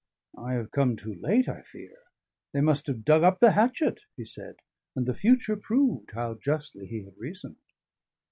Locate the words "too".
0.95-1.13